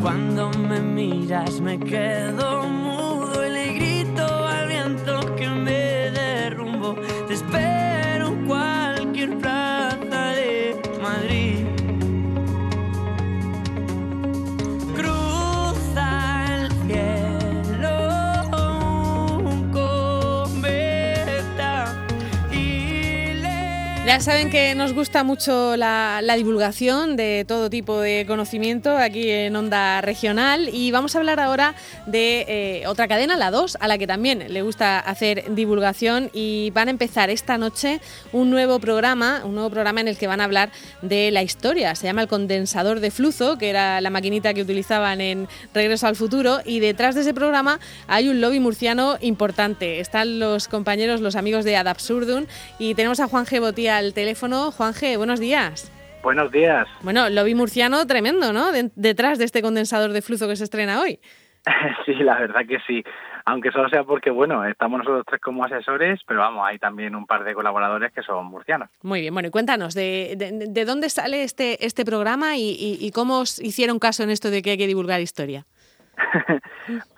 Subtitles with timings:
[0.00, 2.85] Cuando me miras me quedo
[24.06, 29.56] Ya saben que nos gusta mucho la, divulgación de todo tipo de conocimiento aquí en
[29.56, 31.74] Onda Regional y vamos a hablar ahora
[32.06, 36.70] de eh, otra cadena, la 2, a la que también le gusta hacer divulgación y
[36.70, 38.00] van a empezar esta noche
[38.32, 40.70] un nuevo programa, un nuevo programa en el que van a hablar
[41.02, 41.92] de la historia.
[41.96, 46.14] Se llama el condensador de flujo, que era la maquinita que utilizaban en Regreso al
[46.14, 49.98] Futuro y detrás de ese programa hay un lobby murciano importante.
[49.98, 52.46] Están los compañeros, los amigos de Ad Absurdum
[52.78, 53.58] y tenemos a Juan G.
[53.96, 54.70] al teléfono.
[54.70, 55.90] Juan G., buenos días.
[56.22, 56.86] Buenos días.
[57.02, 58.72] Bueno, lobby murciano tremendo, ¿no?
[58.72, 61.20] De- detrás de este condensador de flujo que se estrena hoy.
[62.06, 63.02] sí, la verdad que sí.
[63.44, 67.26] Aunque solo sea porque, bueno, estamos nosotros tres como asesores, pero vamos, hay también un
[67.26, 68.88] par de colaboradores que son murcianos.
[69.02, 72.98] Muy bien, bueno, y cuéntanos, ¿de, de, de dónde sale este, este programa y, y-
[73.00, 75.64] y cómo os hicieron caso en esto de que hay que divulgar historia?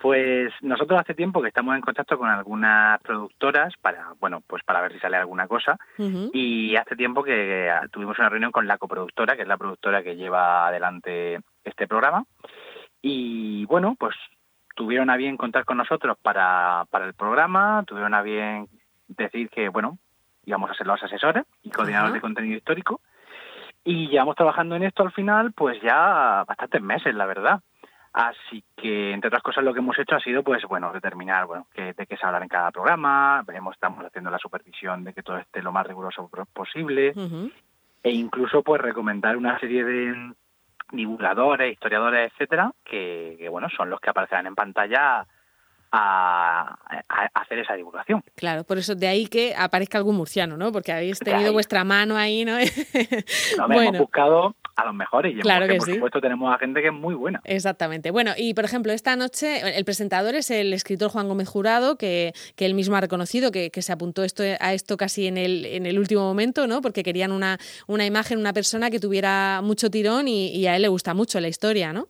[0.01, 4.81] Pues nosotros hace tiempo que estamos en contacto con algunas productoras para, bueno, pues para
[4.81, 5.77] ver si sale alguna cosa.
[5.97, 10.15] Y hace tiempo que tuvimos una reunión con la coproductora, que es la productora que
[10.15, 12.23] lleva adelante este programa.
[13.01, 14.15] Y bueno, pues
[14.75, 18.67] tuvieron a bien contar con nosotros para, para el programa, tuvieron a bien
[19.07, 19.97] decir que, bueno,
[20.45, 23.01] íbamos a ser los asesores y coordinadores de contenido histórico.
[23.83, 27.61] Y llevamos trabajando en esto al final, pues ya bastantes meses, la verdad.
[28.11, 31.67] Así que, entre otras cosas, lo que hemos hecho ha sido, pues, bueno, determinar, bueno,
[31.73, 35.21] que, de qué se habla en cada programa, veremos, estamos haciendo la supervisión de que
[35.21, 37.13] todo esté lo más riguroso posible,
[38.01, 40.33] e incluso, pues, recomendar una serie de
[40.91, 45.27] divulgadores, historiadores, etcétera, que, que, bueno, son los que aparecerán en pantalla
[45.91, 46.77] a,
[47.33, 48.23] hacer esa divulgación.
[48.35, 50.71] Claro, por eso de ahí que aparezca algún murciano, ¿no?
[50.71, 52.57] Porque habéis tenido vuestra mano ahí, ¿no?
[53.57, 55.93] No, hemos bueno, buscado a los mejores y Claro que por sí.
[55.95, 57.41] supuesto, tenemos a gente que es muy buena.
[57.43, 58.11] exactamente.
[58.11, 62.33] Bueno, y por ejemplo, esta noche el presentador es el escritor Juan Gómez Jurado, que,
[62.55, 65.65] que él mismo ha reconocido que, que se apuntó esto, a esto casi en el,
[65.65, 66.81] en el último momento, ¿no?
[66.81, 67.57] Porque querían una,
[67.87, 71.39] una imagen, una persona que tuviera mucho tirón y, y a él le gusta mucho
[71.39, 72.07] la historia, ¿no?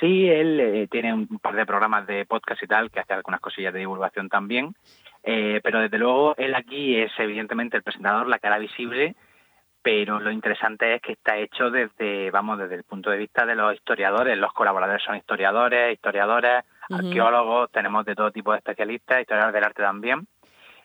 [0.00, 3.40] Sí, él eh, tiene un par de programas de podcast y tal, que hace algunas
[3.40, 4.74] cosillas de divulgación también,
[5.24, 9.14] eh, pero desde luego él aquí es evidentemente el presentador, la cara visible,
[9.82, 13.54] pero lo interesante es que está hecho desde, vamos, desde el punto de vista de
[13.54, 19.54] los historiadores, los colaboradores son historiadores, historiadores, arqueólogos, tenemos de todo tipo de especialistas, historiadores
[19.54, 20.26] del arte también,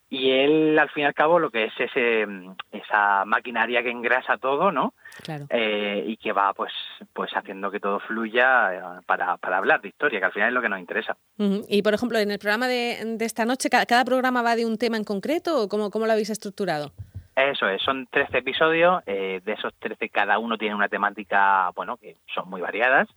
[0.09, 2.27] y él al fin y al cabo lo que es ese,
[2.71, 4.93] esa maquinaria que engrasa todo, ¿no?
[5.23, 5.47] Claro.
[5.49, 6.71] eh, y que va pues
[7.11, 10.53] pues haciendo que todo fluya eh, para, para hablar de historia, que al final es
[10.53, 11.17] lo que nos interesa.
[11.37, 14.65] Y por ejemplo, en el programa de, de esta noche, ¿cada, cada programa va de
[14.65, 16.91] un tema en concreto o cómo, cómo lo habéis estructurado?
[17.35, 21.97] Eso es, son 13 episodios, eh, de esos 13 cada uno tiene una temática, bueno,
[21.97, 23.09] que son muy variadas,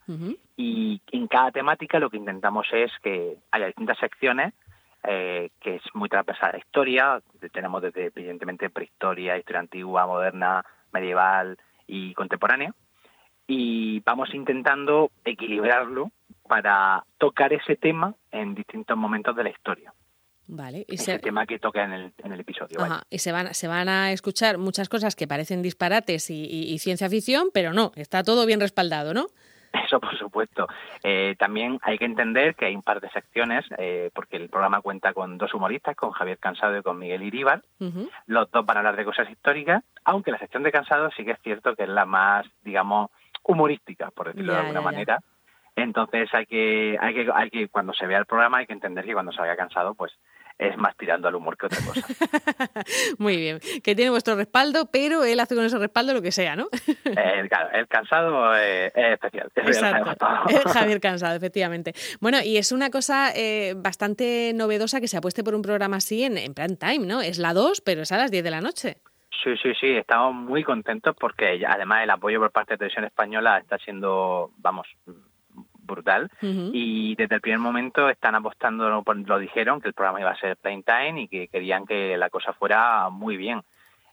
[0.57, 4.55] y en cada temática lo que intentamos es que haya distintas secciones,
[5.05, 10.65] eh, que es muy transversal a la historia, tenemos desde evidentemente prehistoria, historia antigua, moderna,
[10.93, 11.57] medieval
[11.87, 12.75] y contemporánea,
[13.47, 16.11] y vamos intentando equilibrarlo
[16.49, 19.93] para tocar ese tema en distintos momentos de la historia,
[20.51, 20.85] Vale.
[20.89, 22.79] Y ese se, tema que toca en el, en el episodio.
[22.81, 22.95] vaya.
[22.95, 26.73] Ajá, y se van, se van a escuchar muchas cosas que parecen disparates y, y-
[26.73, 29.27] y ciencia ficción, pero no, está todo bien respaldado, ¿no?
[29.85, 30.67] Eso, por supuesto.
[31.03, 34.81] Eh, también hay que entender que hay un par de secciones, eh, porque el programa
[34.81, 37.63] cuenta con dos humoristas, con Javier Cansado y con Miguel Iríbar.
[38.27, 41.33] Los dos van a hablar de cosas históricas, aunque la sección de Cansado sí que
[41.33, 43.11] es cierto que es la más, digamos,
[43.43, 44.91] humorística, por decirlo Ya, de alguna ya, ya.
[44.91, 45.19] manera.
[45.77, 49.05] Entonces hay que, hay que, hay que, cuando se vea el programa hay que entender
[49.05, 50.13] que cuando salga cansado, pues
[50.59, 52.07] es más tirando al humor que otra cosa.
[53.19, 56.57] Muy bien, que tiene vuestro respaldo, pero él hace con ese respaldo lo que sea,
[56.57, 56.69] ¿no?
[57.19, 59.51] Eh, claro, el cansado eh, es especial.
[59.55, 60.15] Exacto.
[60.17, 60.53] todos.
[60.53, 61.93] Eh, Javier Cansado, efectivamente.
[62.21, 66.23] Bueno, y es una cosa eh, bastante novedosa que se apueste por un programa así
[66.23, 67.21] en, en prime time, ¿no?
[67.21, 68.99] Es la 2, pero es a las 10 de la noche.
[69.43, 73.59] Sí, sí, sí, estamos muy contentos porque además el apoyo por parte de Televisión Española
[73.59, 74.87] está siendo, vamos,
[75.89, 76.31] brutal.
[76.41, 80.57] Y desde el primer momento están apostando, lo dijeron, que el programa iba a ser
[80.57, 83.63] prime time y que querían que la cosa fuera muy bien.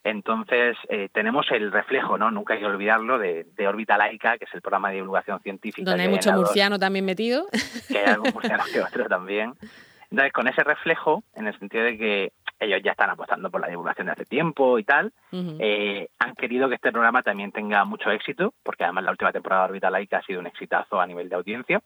[0.04, 2.30] Entonces, eh, tenemos el reflejo, ¿no?
[2.30, 5.90] Nunca hay que olvidarlo, de, de Órbita Laica, que es el programa de divulgación científica.
[5.90, 7.48] Donde hay mucho dos, murciano también metido.
[7.88, 9.54] que hay algún murciano que otro también.
[10.12, 13.68] Entonces, con ese reflejo, en el sentido de que ellos ya están apostando por la
[13.68, 15.14] divulgación de hace tiempo y tal.
[15.60, 19.64] eh, han querido que este programa también tenga mucho éxito, porque además la última temporada
[19.64, 21.82] de Orbita Laica ha sido un exitazo a nivel de audiencia.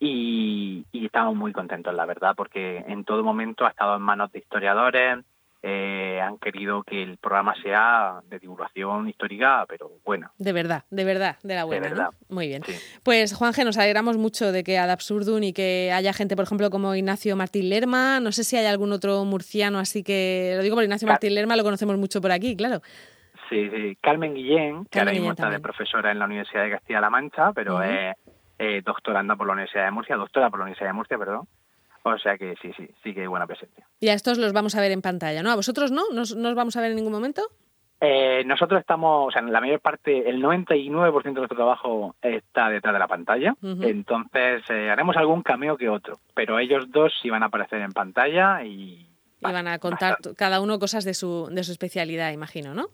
[0.00, 4.30] Y, y estamos muy contentos, la verdad, porque en todo momento ha estado en manos
[4.30, 5.24] de historiadores,
[5.62, 10.30] eh, han querido que el programa sea de divulgación histórica, pero buena.
[10.38, 11.82] De verdad, de verdad, de la buena.
[11.82, 12.10] De verdad.
[12.28, 12.34] ¿no?
[12.34, 12.62] Muy bien.
[12.64, 12.74] Sí.
[13.02, 16.70] Pues Juanje, nos alegramos mucho de que ad absurdum y que haya gente, por ejemplo,
[16.70, 18.20] como Ignacio Martín Lerma.
[18.20, 21.56] No sé si hay algún otro murciano, así que lo digo por Ignacio Martín Lerma,
[21.56, 22.80] lo conocemos mucho por aquí, claro.
[23.48, 23.96] Sí, sí.
[24.00, 27.82] Carmen Guillén, que ahora mismo está de profesora en la Universidad de Castilla-La Mancha, pero
[27.82, 28.14] es
[28.58, 31.48] eh, doctoranda por la Universidad de Murcia, doctora por la Universidad de Murcia, perdón.
[32.16, 33.86] O sea que sí, sí, sí que hay buena presencia.
[34.00, 35.50] Y a estos los vamos a ver en pantalla, ¿no?
[35.50, 36.02] ¿A vosotros no?
[36.12, 37.42] ¿Nos, nos vamos a ver en ningún momento?
[38.00, 42.68] Eh, nosotros estamos, o sea, en la mayor parte, el 99% de nuestro trabajo está
[42.70, 47.28] detrás de la pantalla, entonces eh, haremos algún cameo que otro, pero ellos dos sí
[47.28, 49.04] van a aparecer en pantalla y...
[49.40, 50.36] Y van a contar bastante.
[50.36, 52.88] cada uno cosas de su, de su especialidad, imagino, ¿no?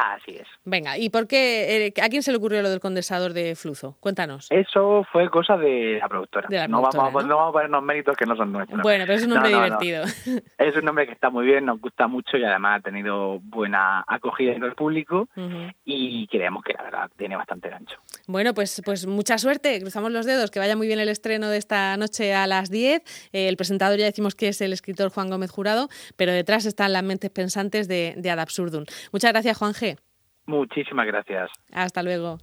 [0.00, 0.46] Así es.
[0.64, 1.86] Venga, ¿y por qué?
[1.86, 3.96] eh, ¿A quién se le ocurrió lo del condensador de flujo?
[4.00, 4.46] Cuéntanos.
[4.50, 6.48] Eso fue cosa de la productora.
[6.48, 7.28] De la no, productora, vamos, a- ¿no?
[7.28, 8.80] no vamos a ponernos méritos que no son nuestros.
[8.82, 10.04] Bueno, pero es un No, nombre no, divertido.
[10.58, 14.04] Es un nombre que está muy bien, nos gusta mucho y además ha tenido buena
[14.06, 15.28] acogida en el público
[15.84, 17.96] y creemos que la verdad tiene bastante gancho.
[18.26, 21.56] Bueno, pues, pues mucha suerte, cruzamos los dedos, que vaya muy bien el estreno de
[21.58, 23.02] esta noche a las 10.
[23.32, 26.92] Eh, el presentador ya decimos que es el escritor Juan Gómez Jurado, pero detrás están
[26.92, 28.84] las mentes pensantes de, de Ad Absurdum.
[29.12, 29.89] Muchas gracias, Juan G.
[30.50, 31.50] Muchísimas gracias.
[31.72, 32.38] Hasta luego.